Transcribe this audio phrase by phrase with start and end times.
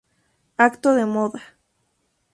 [0.67, 1.41] Acto de Moda.